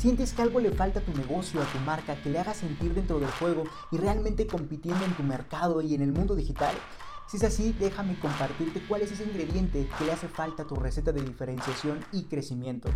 ¿Sientes 0.00 0.32
que 0.32 0.40
algo 0.40 0.60
le 0.60 0.70
falta 0.70 1.00
a 1.00 1.02
tu 1.02 1.12
negocio, 1.12 1.60
a 1.60 1.66
tu 1.66 1.78
marca, 1.80 2.16
que 2.22 2.30
le 2.30 2.38
haga 2.38 2.54
sentir 2.54 2.94
dentro 2.94 3.20
del 3.20 3.30
juego 3.32 3.64
y 3.92 3.98
realmente 3.98 4.46
compitiendo 4.46 5.04
en 5.04 5.12
tu 5.12 5.22
mercado 5.22 5.82
y 5.82 5.94
en 5.94 6.00
el 6.00 6.10
mundo 6.10 6.34
digital? 6.34 6.74
Si 7.26 7.36
es 7.36 7.44
así, 7.44 7.76
déjame 7.78 8.18
compartirte 8.18 8.80
cuál 8.88 9.02
es 9.02 9.12
ese 9.12 9.24
ingrediente 9.24 9.86
que 9.98 10.04
le 10.06 10.12
hace 10.12 10.26
falta 10.26 10.62
a 10.62 10.66
tu 10.66 10.74
receta 10.76 11.12
de 11.12 11.20
diferenciación 11.20 12.02
y 12.12 12.22
crecimiento. 12.24 12.88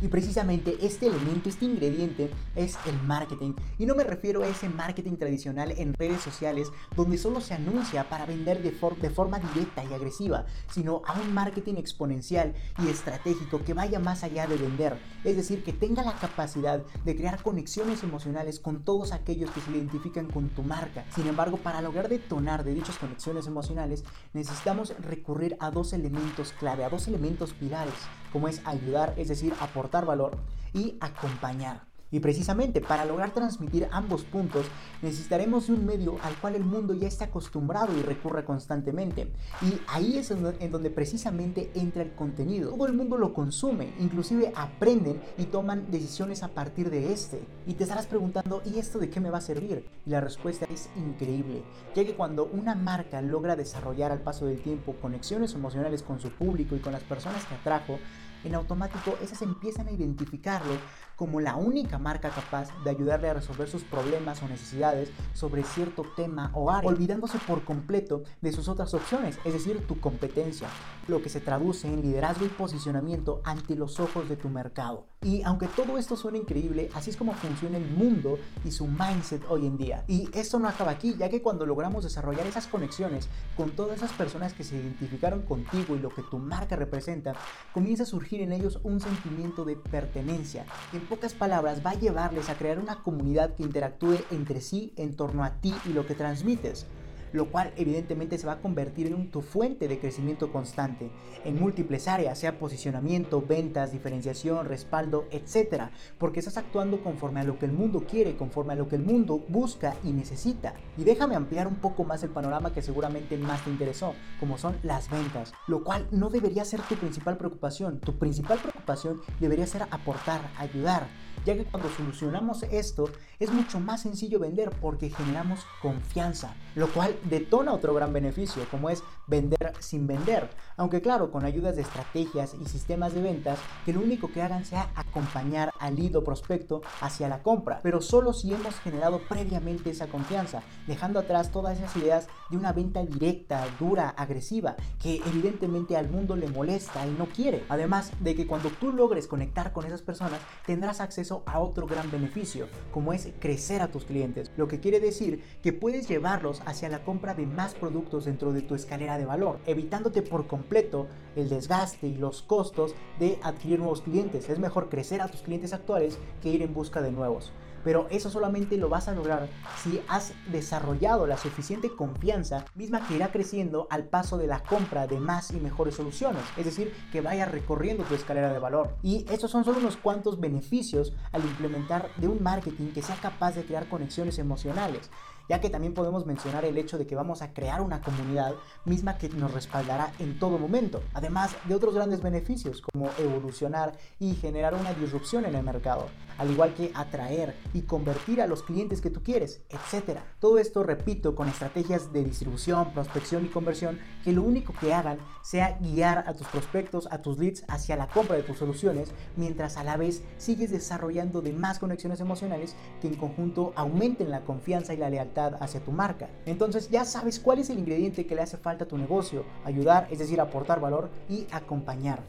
Y 0.00 0.06
precisamente 0.06 0.76
este 0.80 1.06
elemento, 1.06 1.48
este 1.48 1.64
ingrediente 1.64 2.30
es 2.54 2.78
el 2.86 3.02
marketing. 3.02 3.54
Y 3.78 3.86
no 3.86 3.96
me 3.96 4.04
refiero 4.04 4.44
a 4.44 4.48
ese 4.48 4.68
marketing 4.68 5.16
tradicional 5.16 5.72
en 5.76 5.92
redes 5.94 6.20
sociales 6.20 6.68
donde 6.94 7.18
solo 7.18 7.40
se 7.40 7.54
anuncia 7.54 8.08
para 8.08 8.24
vender 8.24 8.62
de, 8.62 8.70
de 8.70 9.10
forma 9.10 9.40
directa 9.40 9.84
y 9.84 9.92
agresiva, 9.92 10.46
sino 10.70 11.02
a 11.04 11.20
un 11.20 11.34
marketing 11.34 11.74
exponencial 11.74 12.54
y 12.78 12.88
estratégico 12.88 13.64
que 13.64 13.74
vaya 13.74 13.98
más 13.98 14.22
allá 14.22 14.46
de 14.46 14.56
vender. 14.56 14.96
Es 15.24 15.36
decir, 15.36 15.64
que 15.64 15.72
tenga 15.72 16.04
la 16.04 16.14
capacidad 16.14 16.80
de 17.04 17.16
crear 17.16 17.42
conexiones 17.42 18.04
emocionales 18.04 18.60
con 18.60 18.84
todos 18.84 19.10
aquellos 19.10 19.50
que 19.50 19.60
se 19.60 19.72
identifican 19.72 20.26
con 20.26 20.48
tu 20.50 20.62
marca. 20.62 21.06
Sin 21.14 21.26
embargo, 21.26 21.56
para 21.56 21.82
lograr 21.82 22.08
detonar 22.08 22.62
de 22.62 22.74
dichas 22.74 22.98
conexiones 22.98 23.48
emocionales, 23.48 24.04
necesitamos 24.32 24.94
recurrir 25.00 25.56
a 25.58 25.72
dos 25.72 25.92
elementos 25.92 26.52
clave, 26.52 26.84
a 26.84 26.88
dos 26.88 27.08
elementos 27.08 27.52
pilares, 27.52 27.94
como 28.32 28.46
es 28.46 28.60
ayudar, 28.64 29.14
es 29.16 29.28
decir, 29.28 29.54
aportar 29.60 29.87
valor 30.04 30.36
y 30.72 30.96
acompañar. 31.00 31.82
Y 32.10 32.20
precisamente 32.20 32.80
para 32.80 33.04
lograr 33.04 33.32
transmitir 33.32 33.88
ambos 33.90 34.24
puntos 34.24 34.66
necesitaremos 35.02 35.66
de 35.66 35.74
un 35.74 35.84
medio 35.84 36.16
al 36.22 36.34
cual 36.36 36.54
el 36.54 36.64
mundo 36.64 36.94
ya 36.94 37.06
está 37.06 37.26
acostumbrado 37.26 37.96
y 37.96 38.02
recurre 38.02 38.44
constantemente. 38.44 39.30
Y 39.60 39.78
ahí 39.88 40.16
es 40.16 40.30
en 40.30 40.72
donde 40.72 40.90
precisamente 40.90 41.70
entra 41.74 42.02
el 42.02 42.14
contenido. 42.14 42.70
Todo 42.70 42.86
el 42.86 42.94
mundo 42.94 43.18
lo 43.18 43.34
consume, 43.34 43.92
inclusive 43.98 44.52
aprenden 44.56 45.20
y 45.36 45.44
toman 45.44 45.90
decisiones 45.90 46.42
a 46.42 46.48
partir 46.48 46.90
de 46.90 47.12
este. 47.12 47.42
Y 47.66 47.74
te 47.74 47.84
estarás 47.84 48.06
preguntando, 48.06 48.62
¿y 48.64 48.78
esto 48.78 48.98
de 48.98 49.10
qué 49.10 49.20
me 49.20 49.30
va 49.30 49.38
a 49.38 49.42
servir? 49.42 49.84
Y 50.06 50.10
la 50.10 50.20
respuesta 50.20 50.66
es 50.72 50.88
increíble, 50.96 51.62
ya 51.94 52.04
que 52.04 52.14
cuando 52.14 52.46
una 52.46 52.74
marca 52.74 53.20
logra 53.20 53.56
desarrollar 53.56 54.12
al 54.12 54.20
paso 54.20 54.46
del 54.46 54.62
tiempo 54.62 54.96
conexiones 55.00 55.54
emocionales 55.54 56.02
con 56.02 56.20
su 56.20 56.30
público 56.30 56.74
y 56.74 56.80
con 56.80 56.92
las 56.92 57.02
personas 57.02 57.44
que 57.44 57.54
atrajo, 57.54 57.98
en 58.44 58.54
automático 58.54 59.16
esas 59.22 59.42
empiezan 59.42 59.88
a 59.88 59.92
identificarlo 59.92 60.74
como 61.16 61.40
la 61.40 61.56
única 61.56 61.97
marca 61.98 62.30
capaz 62.30 62.68
de 62.84 62.90
ayudarle 62.90 63.28
a 63.28 63.34
resolver 63.34 63.68
sus 63.68 63.82
problemas 63.82 64.42
o 64.42 64.48
necesidades 64.48 65.10
sobre 65.34 65.64
cierto 65.64 66.04
tema 66.16 66.50
o 66.54 66.70
área, 66.70 66.88
olvidándose 66.88 67.38
por 67.46 67.64
completo 67.64 68.22
de 68.40 68.52
sus 68.52 68.68
otras 68.68 68.94
opciones, 68.94 69.38
es 69.44 69.52
decir, 69.52 69.86
tu 69.86 70.00
competencia, 70.00 70.68
lo 71.08 71.20
que 71.22 71.28
se 71.28 71.40
traduce 71.40 71.88
en 71.88 72.02
liderazgo 72.02 72.46
y 72.46 72.48
posicionamiento 72.48 73.40
ante 73.44 73.74
los 73.74 73.98
ojos 73.98 74.28
de 74.28 74.36
tu 74.36 74.48
mercado. 74.48 75.06
Y 75.20 75.42
aunque 75.42 75.66
todo 75.66 75.98
esto 75.98 76.16
suena 76.16 76.38
increíble, 76.38 76.90
así 76.94 77.10
es 77.10 77.16
como 77.16 77.32
funciona 77.32 77.76
el 77.76 77.90
mundo 77.90 78.38
y 78.64 78.70
su 78.70 78.86
mindset 78.86 79.42
hoy 79.48 79.66
en 79.66 79.76
día. 79.76 80.04
Y 80.06 80.28
esto 80.32 80.60
no 80.60 80.68
acaba 80.68 80.92
aquí, 80.92 81.16
ya 81.18 81.28
que 81.28 81.42
cuando 81.42 81.66
logramos 81.66 82.04
desarrollar 82.04 82.46
esas 82.46 82.68
conexiones 82.68 83.28
con 83.56 83.70
todas 83.70 83.96
esas 83.96 84.12
personas 84.12 84.52
que 84.52 84.62
se 84.62 84.76
identificaron 84.76 85.42
contigo 85.42 85.96
y 85.96 85.98
lo 85.98 86.10
que 86.10 86.22
tu 86.22 86.38
marca 86.38 86.76
representa, 86.76 87.34
comienza 87.74 88.04
a 88.04 88.06
surgir 88.06 88.40
en 88.40 88.52
ellos 88.52 88.78
un 88.84 89.00
sentimiento 89.00 89.64
de 89.64 89.74
pertenencia 89.74 90.64
pocas 91.08 91.34
palabras 91.34 91.80
va 91.84 91.87
a 91.90 91.98
llevarles 91.98 92.48
a 92.48 92.54
crear 92.56 92.78
una 92.78 93.02
comunidad 93.02 93.54
que 93.54 93.62
interactúe 93.62 94.18
entre 94.30 94.60
sí 94.60 94.92
en 94.96 95.16
torno 95.16 95.44
a 95.44 95.60
ti 95.60 95.74
y 95.86 95.92
lo 95.92 96.06
que 96.06 96.14
transmites 96.14 96.86
lo 97.32 97.50
cual 97.50 97.72
evidentemente 97.76 98.38
se 98.38 98.46
va 98.46 98.54
a 98.54 98.60
convertir 98.60 99.06
en 99.06 99.30
tu 99.30 99.42
fuente 99.42 99.88
de 99.88 99.98
crecimiento 99.98 100.52
constante 100.52 101.10
en 101.44 101.58
múltiples 101.58 102.08
áreas, 102.08 102.38
sea 102.38 102.58
posicionamiento, 102.58 103.42
ventas, 103.42 103.92
diferenciación, 103.92 104.66
respaldo, 104.66 105.26
etc. 105.30 105.84
Porque 106.18 106.40
estás 106.40 106.56
actuando 106.56 107.02
conforme 107.02 107.40
a 107.40 107.44
lo 107.44 107.58
que 107.58 107.66
el 107.66 107.72
mundo 107.72 108.04
quiere, 108.08 108.36
conforme 108.36 108.72
a 108.72 108.76
lo 108.76 108.88
que 108.88 108.96
el 108.96 109.02
mundo 109.02 109.44
busca 109.48 109.94
y 110.04 110.12
necesita. 110.12 110.74
Y 110.96 111.04
déjame 111.04 111.34
ampliar 111.34 111.66
un 111.66 111.76
poco 111.76 112.04
más 112.04 112.22
el 112.22 112.30
panorama 112.30 112.72
que 112.72 112.82
seguramente 112.82 113.36
más 113.36 113.64
te 113.64 113.70
interesó, 113.70 114.14
como 114.40 114.58
son 114.58 114.76
las 114.82 115.10
ventas, 115.10 115.52
lo 115.66 115.84
cual 115.84 116.06
no 116.10 116.30
debería 116.30 116.64
ser 116.64 116.80
tu 116.82 116.96
principal 116.96 117.36
preocupación. 117.36 118.00
Tu 118.00 118.18
principal 118.18 118.58
preocupación 118.58 119.20
debería 119.40 119.66
ser 119.66 119.82
aportar, 119.90 120.40
ayudar 120.58 121.06
ya 121.48 121.56
que 121.56 121.64
cuando 121.64 121.88
solucionamos 121.88 122.62
esto 122.64 123.08
es 123.38 123.50
mucho 123.50 123.80
más 123.80 124.02
sencillo 124.02 124.38
vender 124.38 124.68
porque 124.82 125.08
generamos 125.08 125.60
confianza, 125.80 126.54
lo 126.74 126.88
cual 126.88 127.16
detona 127.24 127.72
otro 127.72 127.94
gran 127.94 128.12
beneficio, 128.12 128.64
como 128.70 128.90
es 128.90 129.02
vender 129.26 129.72
sin 129.78 130.06
vender. 130.06 130.50
Aunque 130.76 131.00
claro, 131.00 131.30
con 131.30 131.46
ayudas 131.46 131.76
de 131.76 131.82
estrategias 131.82 132.54
y 132.60 132.66
sistemas 132.66 133.14
de 133.14 133.22
ventas 133.22 133.58
que 133.86 133.94
lo 133.94 134.00
único 134.00 134.30
que 134.30 134.42
hagan 134.42 134.66
sea 134.66 134.90
acompañar 134.94 135.72
al 135.80 135.96
lead 135.96 136.16
o 136.16 136.24
prospecto 136.24 136.82
hacia 137.00 137.28
la 137.28 137.42
compra, 137.42 137.80
pero 137.82 138.02
solo 138.02 138.34
si 138.34 138.52
hemos 138.52 138.74
generado 138.80 139.20
previamente 139.26 139.88
esa 139.88 140.08
confianza, 140.08 140.62
dejando 140.86 141.18
atrás 141.18 141.50
todas 141.50 141.78
esas 141.78 141.96
ideas 141.96 142.28
de 142.50 142.58
una 142.58 142.74
venta 142.74 143.02
directa, 143.06 143.64
dura, 143.80 144.10
agresiva, 144.10 144.76
que 145.00 145.22
evidentemente 145.26 145.96
al 145.96 146.10
mundo 146.10 146.36
le 146.36 146.48
molesta 146.48 147.06
y 147.06 147.10
no 147.12 147.24
quiere. 147.24 147.64
Además 147.70 148.12
de 148.20 148.34
que 148.34 148.46
cuando 148.46 148.68
tú 148.68 148.92
logres 148.92 149.26
conectar 149.26 149.72
con 149.72 149.86
esas 149.86 150.02
personas, 150.02 150.40
tendrás 150.66 151.00
acceso 151.00 151.37
a 151.46 151.60
otro 151.60 151.86
gran 151.86 152.10
beneficio, 152.10 152.68
como 152.90 153.12
es 153.12 153.28
crecer 153.38 153.82
a 153.82 153.90
tus 153.90 154.04
clientes, 154.04 154.50
lo 154.56 154.68
que 154.68 154.80
quiere 154.80 155.00
decir 155.00 155.42
que 155.62 155.72
puedes 155.72 156.08
llevarlos 156.08 156.62
hacia 156.66 156.88
la 156.88 157.04
compra 157.04 157.34
de 157.34 157.46
más 157.46 157.74
productos 157.74 158.24
dentro 158.24 158.52
de 158.52 158.62
tu 158.62 158.74
escalera 158.74 159.18
de 159.18 159.24
valor, 159.24 159.58
evitándote 159.66 160.22
por 160.22 160.46
completo 160.46 161.06
el 161.36 161.48
desgaste 161.48 162.06
y 162.06 162.16
los 162.16 162.42
costos 162.42 162.94
de 163.18 163.38
adquirir 163.42 163.78
nuevos 163.78 164.02
clientes. 164.02 164.48
Es 164.48 164.58
mejor 164.58 164.88
crecer 164.88 165.20
a 165.20 165.28
tus 165.28 165.42
clientes 165.42 165.72
actuales 165.72 166.18
que 166.42 166.50
ir 166.50 166.62
en 166.62 166.74
busca 166.74 167.02
de 167.02 167.12
nuevos. 167.12 167.52
Pero 167.88 168.06
eso 168.10 168.28
solamente 168.28 168.76
lo 168.76 168.90
vas 168.90 169.08
a 169.08 169.14
lograr 169.14 169.48
si 169.82 170.02
has 170.08 170.34
desarrollado 170.52 171.26
la 171.26 171.38
suficiente 171.38 171.88
confianza, 171.88 172.66
misma 172.74 173.08
que 173.08 173.14
irá 173.14 173.32
creciendo 173.32 173.86
al 173.88 174.04
paso 174.04 174.36
de 174.36 174.46
la 174.46 174.62
compra 174.62 175.06
de 175.06 175.18
más 175.18 175.52
y 175.52 175.56
mejores 175.58 175.94
soluciones. 175.94 176.42
Es 176.58 176.66
decir, 176.66 176.92
que 177.10 177.22
vaya 177.22 177.46
recorriendo 177.46 178.04
tu 178.04 178.14
escalera 178.14 178.52
de 178.52 178.58
valor. 178.58 178.90
Y 179.02 179.24
estos 179.32 179.50
son 179.50 179.64
solo 179.64 179.78
unos 179.78 179.96
cuantos 179.96 180.38
beneficios 180.38 181.14
al 181.32 181.40
implementar 181.46 182.10
de 182.18 182.28
un 182.28 182.42
marketing 182.42 182.88
que 182.92 183.00
sea 183.00 183.16
capaz 183.16 183.52
de 183.52 183.64
crear 183.64 183.88
conexiones 183.88 184.38
emocionales 184.38 185.08
ya 185.48 185.60
que 185.60 185.70
también 185.70 185.94
podemos 185.94 186.26
mencionar 186.26 186.64
el 186.64 186.78
hecho 186.78 186.98
de 186.98 187.06
que 187.06 187.14
vamos 187.14 187.42
a 187.42 187.52
crear 187.52 187.80
una 187.80 188.00
comunidad 188.00 188.54
misma 188.84 189.18
que 189.18 189.28
nos 189.30 189.52
respaldará 189.52 190.12
en 190.18 190.38
todo 190.38 190.58
momento, 190.58 191.02
además 191.14 191.56
de 191.64 191.74
otros 191.74 191.94
grandes 191.94 192.22
beneficios 192.22 192.82
como 192.82 193.10
evolucionar 193.18 193.92
y 194.18 194.34
generar 194.34 194.74
una 194.74 194.94
disrupción 194.94 195.44
en 195.44 195.54
el 195.54 195.62
mercado, 195.62 196.06
al 196.38 196.50
igual 196.50 196.74
que 196.74 196.92
atraer 196.94 197.56
y 197.72 197.82
convertir 197.82 198.40
a 198.40 198.46
los 198.46 198.62
clientes 198.62 199.00
que 199.00 199.10
tú 199.10 199.22
quieres, 199.22 199.62
etc. 199.70 200.20
Todo 200.38 200.58
esto, 200.58 200.82
repito, 200.82 201.34
con 201.34 201.48
estrategias 201.48 202.12
de 202.12 202.24
distribución, 202.24 202.92
prospección 202.92 203.44
y 203.44 203.48
conversión 203.48 203.98
que 204.24 204.32
lo 204.32 204.42
único 204.42 204.72
que 204.78 204.94
hagan 204.94 205.18
sea 205.42 205.78
guiar 205.80 206.24
a 206.26 206.34
tus 206.34 206.46
prospectos, 206.48 207.08
a 207.10 207.22
tus 207.22 207.38
leads 207.38 207.64
hacia 207.68 207.96
la 207.96 208.08
compra 208.08 208.36
de 208.36 208.42
tus 208.42 208.58
soluciones, 208.58 209.10
mientras 209.36 209.76
a 209.76 209.84
la 209.84 209.96
vez 209.96 210.22
sigues 210.36 210.70
desarrollando 210.70 211.40
de 211.40 211.52
más 211.52 211.78
conexiones 211.78 212.20
emocionales 212.20 212.76
que 213.00 213.08
en 213.08 213.16
conjunto 213.16 213.72
aumenten 213.76 214.30
la 214.30 214.42
confianza 214.42 214.94
y 214.94 214.98
la 214.98 215.10
hacia 215.46 215.80
tu 215.80 215.92
marca. 215.92 216.28
Entonces 216.46 216.90
ya 216.90 217.04
sabes 217.04 217.40
cuál 217.40 217.58
es 217.58 217.70
el 217.70 217.78
ingrediente 217.78 218.26
que 218.26 218.34
le 218.34 218.42
hace 218.42 218.56
falta 218.56 218.84
a 218.84 218.88
tu 218.88 218.98
negocio. 218.98 219.44
Ayudar, 219.64 220.08
es 220.10 220.18
decir, 220.18 220.40
aportar 220.40 220.80
valor 220.80 221.10
y 221.28 221.46
acompañar. 221.52 222.20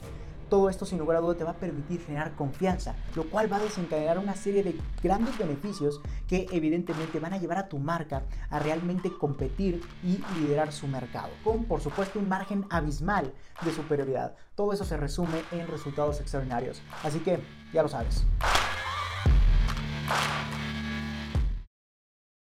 Todo 0.49 0.67
esto 0.67 0.83
sin 0.83 0.97
lugar 0.97 1.17
a 1.17 1.21
duda 1.21 1.35
te 1.35 1.43
va 1.43 1.51
a 1.51 1.59
permitir 1.59 2.01
generar 2.01 2.35
confianza, 2.35 2.95
lo 3.15 3.29
cual 3.29 3.51
va 3.51 3.57
a 3.57 3.63
desencadenar 3.63 4.17
una 4.17 4.35
serie 4.35 4.63
de 4.63 4.75
grandes 5.03 5.37
beneficios 5.37 6.01
que 6.27 6.47
evidentemente 6.51 7.19
van 7.19 7.33
a 7.33 7.37
llevar 7.37 7.59
a 7.59 7.69
tu 7.69 7.77
marca 7.77 8.23
a 8.49 8.57
realmente 8.57 9.11
competir 9.15 9.81
y 10.03 10.19
liderar 10.39 10.71
su 10.71 10.87
mercado, 10.87 11.29
con 11.43 11.65
por 11.65 11.81
supuesto 11.81 12.17
un 12.17 12.27
margen 12.27 12.65
abismal 12.71 13.31
de 13.61 13.71
superioridad. 13.71 14.35
Todo 14.55 14.73
eso 14.73 14.85
se 14.85 14.97
resume 14.97 15.43
en 15.51 15.67
resultados 15.67 16.19
extraordinarios. 16.19 16.81
Así 17.03 17.19
que 17.19 17.39
ya 17.71 17.83
lo 17.83 17.89
sabes. 17.89 18.25